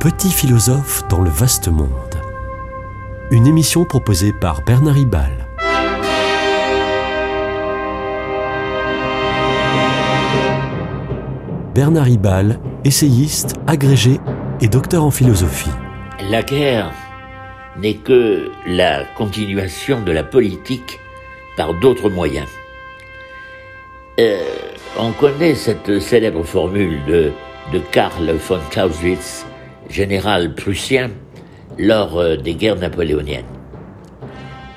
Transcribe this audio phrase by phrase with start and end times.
[0.00, 1.90] Petit philosophe dans le vaste monde.
[3.30, 5.46] Une émission proposée par Bernard Ribal.
[11.74, 14.20] Bernard Ribal, essayiste, agrégé
[14.62, 15.68] et docteur en philosophie.
[16.30, 16.94] La guerre
[17.76, 20.98] n'est que la continuation de la politique
[21.58, 22.48] par d'autres moyens.
[24.18, 24.48] Euh,
[24.98, 27.32] on connaît cette célèbre formule de,
[27.70, 29.44] de Karl von Clausewitz,
[29.90, 31.10] général prussien,
[31.78, 33.44] lors euh, des guerres napoléoniennes.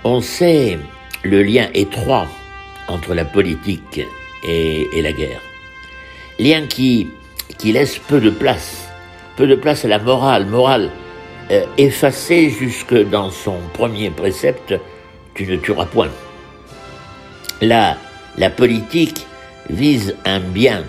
[0.03, 0.77] On sait
[1.23, 2.27] le lien étroit
[2.87, 4.01] entre la politique
[4.43, 5.41] et, la guerre.
[6.39, 7.07] Lien qui,
[7.57, 8.89] qui laisse peu de place,
[9.37, 10.89] peu de place à la morale, morale
[11.51, 14.73] euh, effacée jusque dans son premier précepte,
[15.33, 16.09] tu ne tueras point.
[17.61, 17.97] Là,
[18.37, 19.25] la politique
[19.69, 20.83] vise un bien,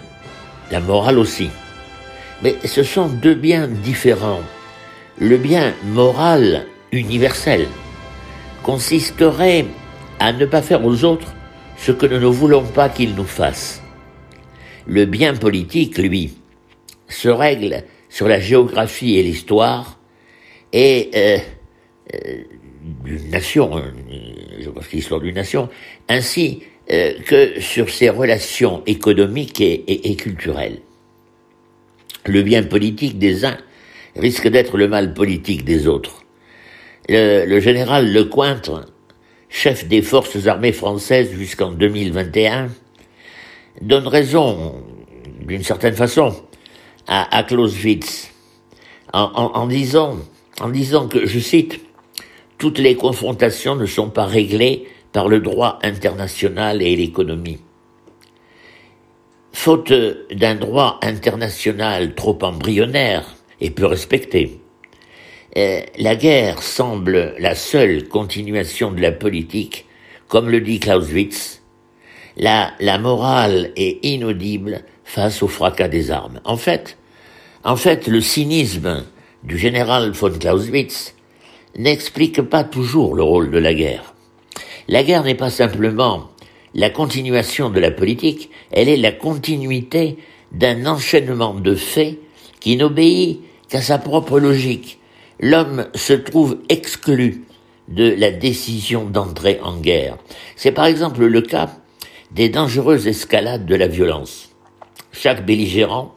[0.71, 1.51] la morale aussi.
[2.45, 4.43] Mais ce sont deux biens différents.
[5.19, 7.67] Le bien moral universel
[8.63, 9.65] consisterait
[10.21, 11.35] à ne pas faire aux autres
[11.79, 13.83] ce que nous ne voulons pas qu'ils nous fassent.
[14.87, 16.35] Le bien politique, lui,
[17.09, 19.99] se règle sur la géographie et l'histoire
[20.75, 21.39] et euh,
[22.15, 22.43] euh,
[23.05, 23.71] d'une nation,
[24.75, 25.71] pense l'histoire d'une nation,
[26.11, 30.81] ainsi euh, que sur ses relations économiques et culturelles.
[32.27, 33.59] Le bien politique des uns
[34.17, 36.23] risque d'être le mal politique des autres.
[37.09, 38.87] Le, le général Lecointre,
[39.49, 42.69] chef des forces armées françaises jusqu'en 2021,
[43.83, 44.83] donne raison,
[45.47, 46.35] d'une certaine façon,
[47.07, 48.31] à, à Clausewitz,
[49.13, 50.17] en, en, en, disant,
[50.61, 51.81] en disant que, je cite,
[52.59, 57.59] toutes les confrontations ne sont pas réglées par le droit international et l'économie.
[59.55, 59.93] Faute
[60.33, 64.61] d'un droit international trop embryonnaire et peu respecté,
[65.57, 69.87] euh, la guerre semble la seule continuation de la politique,
[70.27, 71.63] comme le dit Clausewitz,
[72.37, 76.41] la, la morale est inaudible face au fracas des armes.
[76.45, 76.99] En fait,
[77.63, 79.05] en fait, le cynisme
[79.45, 81.15] du général von Clausewitz
[81.79, 84.15] n'explique pas toujours le rôle de la guerre.
[84.89, 86.29] La guerre n'est pas simplement
[86.75, 90.19] la continuation de la politique, elle est la continuité
[90.53, 92.19] d'un enchaînement de faits
[92.61, 94.99] qui n'obéit qu'à sa propre logique.
[95.41, 97.45] L'homme se trouve exclu
[97.89, 100.17] de la décision d'entrer en guerre.
[100.57, 101.71] C'est par exemple le cas
[102.31, 104.51] des dangereuses escalades de la violence.
[105.13, 106.15] Chaque belligérant,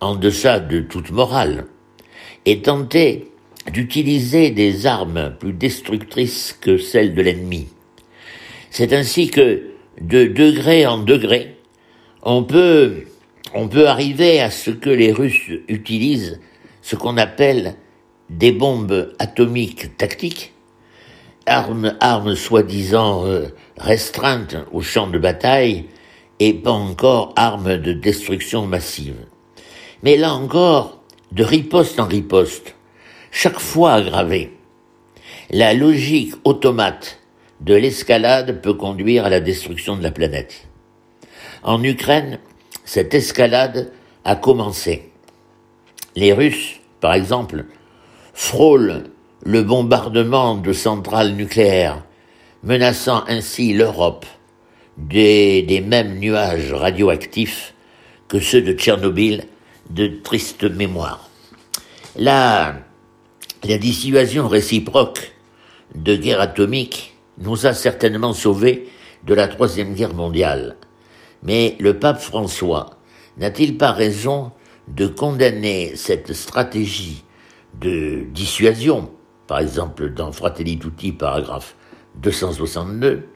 [0.00, 1.66] en deçà de toute morale,
[2.44, 3.30] est tenté
[3.70, 7.68] d'utiliser des armes plus destructrices que celles de l'ennemi.
[8.70, 11.56] C'est ainsi que, de degré en degré,
[12.22, 13.04] on peut,
[13.54, 16.40] on peut arriver à ce que les Russes utilisent
[16.82, 17.76] ce qu'on appelle
[18.30, 20.52] des bombes atomiques tactiques,
[21.46, 23.46] armes, armes soi-disant euh,
[23.78, 25.86] restreintes au champ de bataille
[26.40, 29.16] et pas encore armes de destruction massive.
[30.02, 31.00] Mais là encore,
[31.32, 32.74] de riposte en riposte,
[33.30, 34.52] chaque fois aggravée,
[35.50, 37.20] la logique automate
[37.60, 40.68] de l'escalade peut conduire à la destruction de la planète.
[41.62, 42.38] En Ukraine,
[42.84, 43.92] cette escalade
[44.24, 45.10] a commencé.
[46.14, 47.64] Les Russes, par exemple,
[48.34, 49.04] frôlent
[49.44, 52.04] le bombardement de centrales nucléaires,
[52.62, 54.26] menaçant ainsi l'Europe
[54.96, 57.74] des, mêmes nuages radioactifs
[58.28, 59.44] que ceux de Tchernobyl
[59.90, 61.28] de triste mémoire.
[62.16, 62.76] La,
[63.64, 65.32] la dissuasion réciproque
[65.94, 68.88] de guerre atomique nous a certainement sauvés
[69.24, 70.76] de la Troisième Guerre mondiale.
[71.42, 72.90] Mais le pape François
[73.38, 74.52] n'a-t-il pas raison
[74.88, 77.24] de condamner cette stratégie
[77.80, 79.10] de dissuasion,
[79.46, 81.74] par exemple dans Fratelli Tutti, paragraphe
[82.16, 83.28] 262,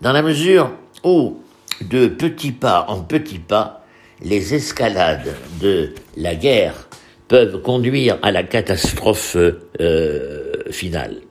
[0.00, 0.70] dans la mesure
[1.02, 1.38] où,
[1.80, 3.84] de petits pas en petits pas,
[4.22, 6.88] les escalades de la guerre
[7.28, 11.22] peuvent conduire à la catastrophe euh, finale.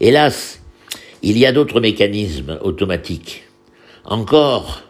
[0.00, 0.59] Hélas,
[1.22, 3.44] il y a d'autres mécanismes automatiques.
[4.04, 4.82] Encore,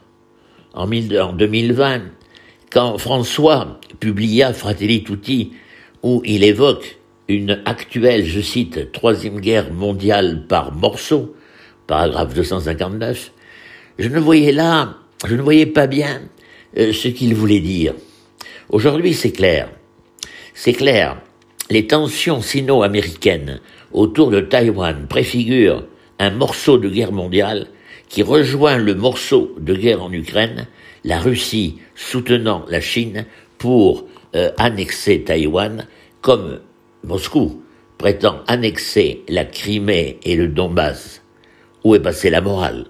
[0.74, 2.02] en 2020,
[2.70, 5.52] quand François publia Fratelli Tutti,
[6.02, 6.98] où il évoque
[7.28, 11.34] une actuelle, je cite, troisième guerre mondiale par morceaux,
[11.86, 13.32] paragraphe 259,
[13.98, 16.22] je ne voyais là, je ne voyais pas bien
[16.78, 17.94] euh, ce qu'il voulait dire.
[18.68, 19.68] Aujourd'hui, c'est clair.
[20.54, 21.20] C'est clair.
[21.70, 23.60] Les tensions sino-américaines
[23.92, 25.84] autour de Taïwan préfigurent
[26.20, 27.66] un morceau de guerre mondiale
[28.08, 30.68] qui rejoint le morceau de guerre en Ukraine,
[31.02, 33.24] la Russie soutenant la Chine
[33.58, 34.04] pour
[34.36, 35.86] euh, annexer Taïwan
[36.20, 36.60] comme
[37.02, 37.62] Moscou
[37.98, 41.22] prétend annexer la Crimée et le Donbass,
[41.84, 42.86] où est passée la morale?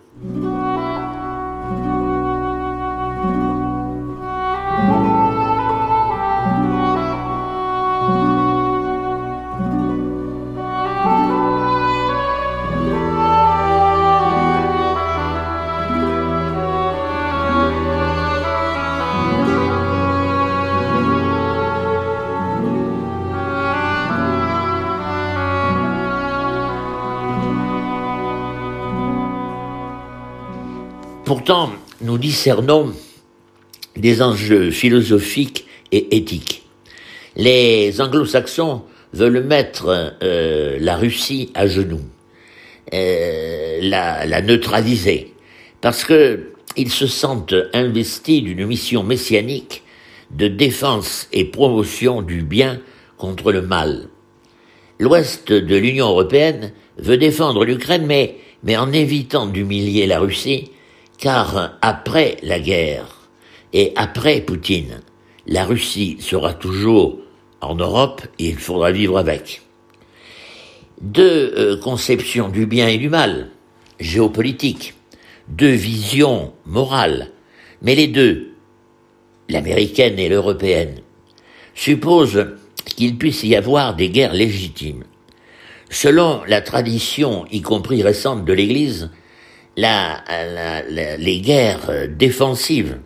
[31.31, 32.93] Pourtant, nous discernons
[33.97, 36.67] des enjeux philosophiques et éthiques.
[37.37, 38.83] Les anglo-saxons
[39.13, 42.01] veulent mettre euh, la Russie à genoux,
[42.93, 45.33] euh, la, neutraliser,
[45.81, 49.85] parce que ils se sentent investis d'une mission messianique
[50.33, 52.81] de défense et promotion du bien
[53.19, 54.09] contre le mal.
[54.99, 60.73] L'Ouest de l'Union européenne veut défendre l'Ukraine, mais en évitant d'humilier la Russie,
[61.21, 63.29] car après la guerre
[63.75, 65.03] et après Poutine,
[65.47, 67.19] la Russie sera toujours
[67.61, 69.61] en Europe et il faudra vivre avec.
[71.03, 73.51] Deux euh, conceptions du bien et du mal,
[74.01, 74.95] géopolitiques,
[75.49, 77.31] deux visions morales,
[77.83, 78.55] mais les deux,
[79.49, 81.01] l'américaine et l'européenne,
[81.75, 82.47] supposent
[82.97, 85.05] qu'il puisse y avoir des guerres légitimes.
[85.91, 89.11] Selon la tradition, y compris récente de l'Église,
[89.77, 92.99] les guerres défensives,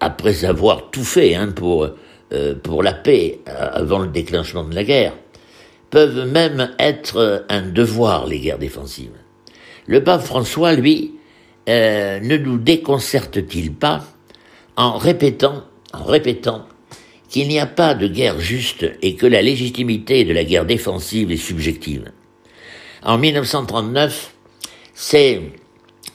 [0.00, 1.88] après avoir tout fait hein, pour,
[2.32, 5.14] euh, pour la paix euh, avant le déclenchement de la guerre,
[5.90, 9.16] peuvent même être un devoir, les guerres défensives.
[9.86, 11.14] Le pape François, lui,
[11.68, 14.04] euh, ne nous déconcerte-t-il pas
[14.76, 16.66] en répétant, en répétant
[17.28, 21.30] qu'il n'y a pas de guerre juste et que la légitimité de la guerre défensive
[21.30, 22.10] est subjective?
[23.02, 24.34] En 1939,
[24.94, 25.40] c'est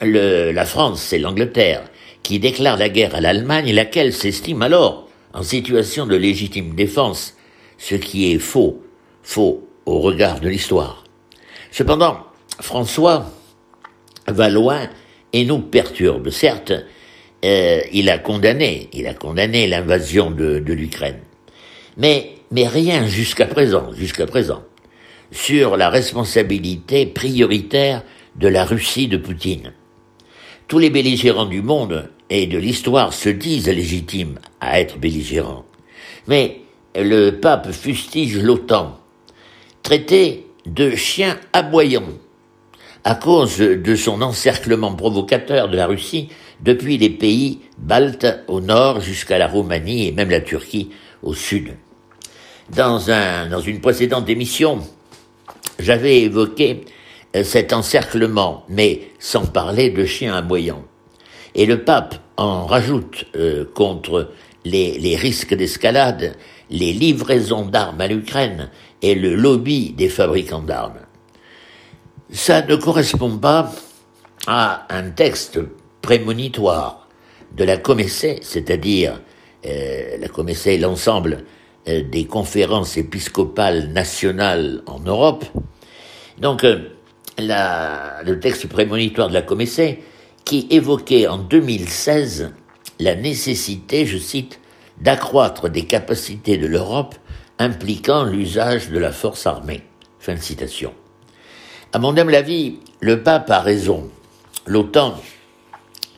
[0.02, 1.84] la France, c'est l'Angleterre,
[2.22, 7.34] qui déclare la guerre à l'Allemagne, laquelle s'estime alors en situation de légitime défense,
[7.78, 8.82] ce qui est faux,
[9.22, 11.04] faux au regard de l'histoire.
[11.70, 12.18] Cependant,
[12.60, 13.26] François
[14.26, 14.88] va loin
[15.32, 16.30] et nous perturbe.
[16.30, 16.72] Certes,
[17.44, 21.20] euh, il a condamné, il a condamné l'invasion de, de l'Ukraine,
[21.96, 24.62] mais mais rien jusqu'à présent, jusqu'à présent,
[25.30, 28.02] sur la responsabilité prioritaire
[28.36, 29.72] de la Russie de Poutine.
[30.72, 35.66] Tous les belligérants du monde et de l'histoire se disent légitimes à être belligérants.
[36.28, 36.62] Mais
[36.96, 38.98] le pape fustige l'OTAN,
[39.82, 42.08] traité de chien aboyant,
[43.04, 46.30] à cause de son encerclement provocateur de la Russie
[46.62, 50.88] depuis les pays baltes au nord jusqu'à la Roumanie et même la Turquie
[51.22, 51.74] au sud.
[52.74, 52.98] Dans,
[53.50, 54.78] dans une précédente émission,
[55.78, 56.86] j'avais évoqué
[57.34, 60.84] cet encerclement, mais sans parler de chiens aboyants.
[61.54, 64.30] Et le pape en rajoute euh, contre
[64.64, 66.36] les, risques d'escalade,
[66.70, 68.70] les livraisons d'armes à l'Ukraine
[69.02, 71.00] et le lobby des fabricants d'armes.
[72.30, 73.72] Ça ne correspond pas
[74.46, 75.58] à un texte
[76.00, 77.08] prémonitoire
[77.56, 79.20] de la Comessée, c'est-à-dire
[79.66, 81.44] euh, la Comessée l'ensemble
[81.88, 85.44] euh, des conférences épiscopales nationales en Europe.
[86.38, 86.64] Donc,
[87.38, 90.00] le texte prémonitoire de la Comissée
[90.44, 92.52] qui évoquait en 2016
[92.98, 94.60] la nécessité, je cite,
[95.00, 97.14] d'accroître des capacités de l'Europe
[97.58, 99.82] impliquant l'usage de la force armée.
[100.18, 100.92] Fin de citation.
[101.92, 104.08] À mon humble avis, le pape a raison.
[104.66, 105.14] L'OTAN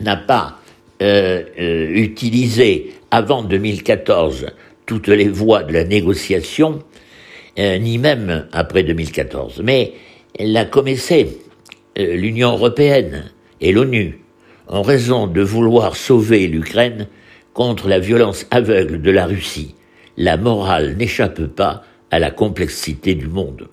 [0.00, 0.59] n'a pas
[1.02, 4.47] euh, euh, utilisé avant 2014
[4.87, 6.80] toutes les voies de la négociation,
[7.59, 9.62] euh, ni même après 2014.
[9.64, 9.94] Mais
[10.38, 11.38] la Comissée,
[11.98, 14.20] euh, l'Union européenne et l'ONU,
[14.66, 17.06] en raison de vouloir sauver l'Ukraine
[17.52, 19.74] contre la violence aveugle de la Russie,
[20.16, 23.68] la morale n'échappe pas à la complexité du monde.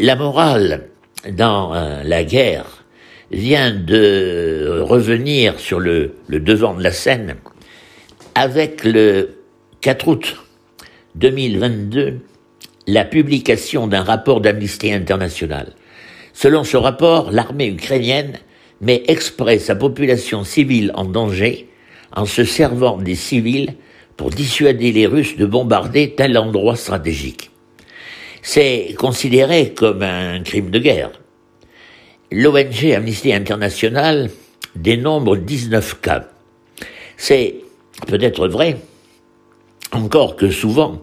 [0.00, 0.90] La morale
[1.28, 2.84] dans euh, la guerre
[3.32, 7.34] vient de revenir sur le, devant de la scène
[8.36, 9.40] avec le
[9.80, 10.36] 4 août
[11.16, 12.20] 2022
[12.86, 15.72] la publication d'un rapport d'Amnesty International.
[16.32, 18.38] Selon ce rapport, l'armée ukrainienne
[18.80, 21.68] met exprès sa population civile en danger
[22.14, 23.74] en se servant des civils
[24.16, 27.50] pour dissuader les Russes de bombarder tel endroit stratégique.
[28.42, 31.10] C'est considéré comme un crime de guerre.
[32.30, 34.30] L'ONG Amnesty International
[34.76, 36.28] dénombre 19 cas.
[37.16, 37.56] C'est
[38.06, 38.76] peut-être vrai,
[39.92, 41.00] encore que souvent,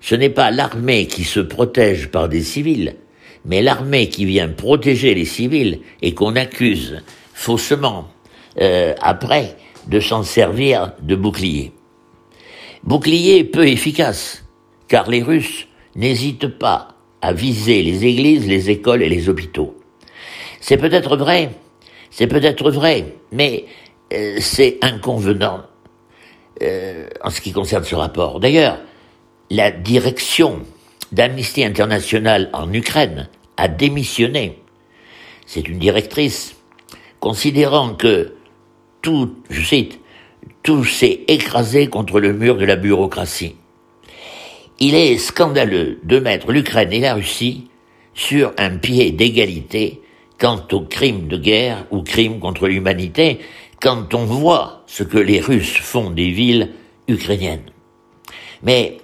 [0.00, 2.96] ce n'est pas l'armée qui se protège par des civils,
[3.44, 7.02] mais l'armée qui vient protéger les civils et qu'on accuse
[7.34, 8.08] faussement
[8.60, 9.56] euh, après
[9.88, 11.72] de s'en servir de bouclier.
[12.84, 14.44] Bouclier peu efficace,
[14.88, 15.65] car les Russes
[15.96, 16.88] n'hésitent pas
[17.20, 19.76] à viser les églises, les écoles et les hôpitaux.
[20.60, 21.50] C'est peut-être vrai,
[22.10, 23.64] c'est peut-être vrai, mais
[24.12, 25.62] euh, c'est inconvenant
[26.62, 28.40] euh, en ce qui concerne ce rapport.
[28.40, 28.78] D'ailleurs,
[29.50, 30.60] la direction
[31.12, 34.58] d'Amnesty International en Ukraine a démissionné.
[35.46, 36.56] C'est une directrice,
[37.20, 38.34] considérant que
[39.02, 40.00] tout, je cite,
[40.62, 43.56] tout s'est écrasé contre le mur de la bureaucratie.
[44.78, 47.70] Il est scandaleux de mettre l'Ukraine et la Russie
[48.12, 50.02] sur un pied d'égalité
[50.38, 53.38] quant aux crimes de guerre ou crimes contre l'humanité,
[53.80, 56.72] quand on voit ce que les Russes font des villes
[57.08, 57.70] ukrainiennes.
[58.62, 58.98] Mais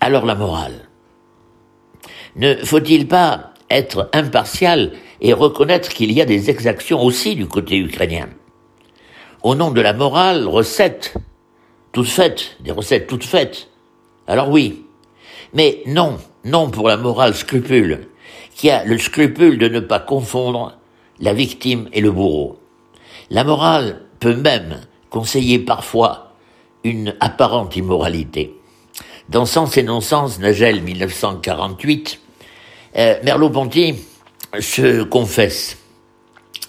[0.00, 0.88] alors la morale.
[2.36, 7.76] Ne faut-il pas être impartial et reconnaître qu'il y a des exactions aussi du côté
[7.76, 8.28] ukrainien?
[9.42, 11.14] Au nom de la morale, recettes
[11.90, 13.68] toutes faites, des recettes toutes faites.
[14.30, 14.84] Alors oui,
[15.54, 18.06] mais non, non pour la morale scrupule,
[18.54, 20.78] qui a le scrupule de ne pas confondre
[21.18, 22.60] la victime et le bourreau.
[23.30, 26.34] La morale peut même conseiller parfois
[26.84, 28.54] une apparente immoralité.
[29.28, 32.20] Dans Sens et non-sens, Nagel 1948,
[32.98, 33.96] euh, Merleau-Ponty
[34.60, 35.76] se confesse.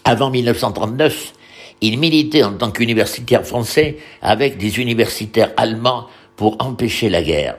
[0.03, 1.33] Avant 1939,
[1.81, 6.07] il militait en tant qu'universitaire français avec des universitaires allemands
[6.41, 7.57] pour empêcher la guerre.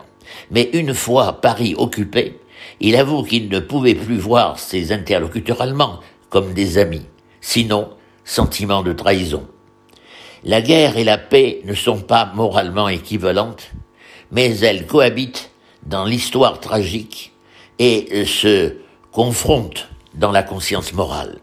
[0.50, 2.40] Mais une fois Paris occupé,
[2.80, 7.06] il avoue qu'il ne pouvait plus voir ses interlocuteurs allemands comme des amis,
[7.40, 7.90] sinon
[8.24, 9.46] sentiment de trahison.
[10.42, 13.70] La guerre et la paix ne sont pas moralement équivalentes,
[14.32, 15.52] mais elles cohabitent
[15.86, 17.32] dans l'histoire tragique
[17.78, 18.78] et se
[19.12, 21.38] confrontent dans la conscience morale.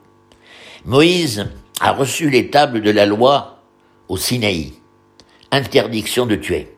[0.84, 1.48] Moïse
[1.80, 3.62] a reçu les tables de la loi
[4.10, 4.74] au Sinaï,
[5.54, 6.76] interdiction de tuer.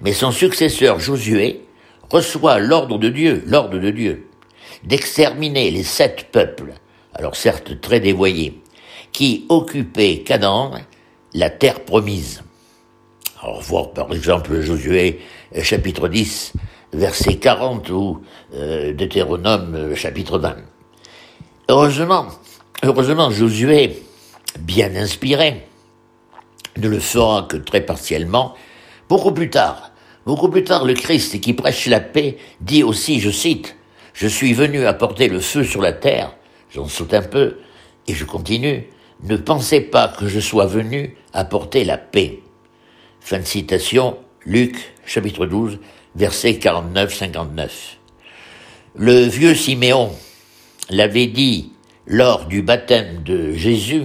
[0.00, 1.64] Mais son successeur Josué
[2.10, 4.28] reçoit l'ordre de Dieu, l'ordre de Dieu,
[4.84, 6.74] d'exterminer les sept peuples,
[7.14, 8.60] alors certes très dévoyés,
[9.12, 10.72] qui occupaient Canaan,
[11.32, 12.42] la terre promise.
[13.42, 15.20] Alors, voir par exemple Josué
[15.62, 16.54] chapitre 10,
[16.92, 18.22] verset 40 ou
[18.54, 20.56] euh, Deutéronome chapitre 20.
[21.68, 22.28] Heureusement,
[22.82, 24.02] heureusement Josué,
[24.58, 25.66] bien inspiré,
[26.76, 28.54] ne le fera que très partiellement.
[29.08, 29.90] Beaucoup plus tard,
[30.24, 33.76] beaucoup plus tard, le Christ qui prêche la paix dit aussi, je cite,
[34.14, 36.34] Je suis venu apporter le feu sur la terre,
[36.70, 37.58] j'en saute un peu,
[38.06, 38.88] et je continue,
[39.24, 42.40] ne pensez pas que je sois venu apporter la paix.
[43.20, 45.78] Fin de citation, Luc, chapitre 12,
[46.14, 47.68] verset 49-59.
[48.96, 50.12] Le vieux Siméon
[50.88, 51.72] l'avait dit
[52.06, 54.04] lors du baptême de Jésus,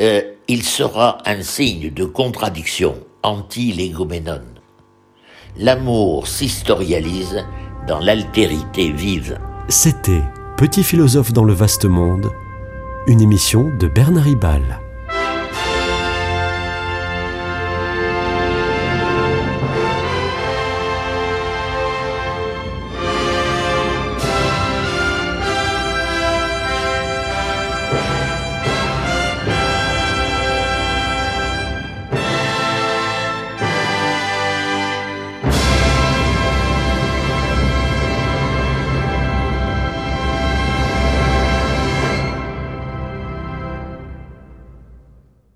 [0.00, 4.60] euh, il sera un signe de contradiction anti-légomènone.
[5.56, 7.44] L'amour s'historialise
[7.88, 9.38] dans l'altérité vive.
[9.68, 10.22] C'était
[10.56, 12.30] Petit philosophe dans le vaste monde,
[13.08, 14.83] une émission de Bernard Ribal.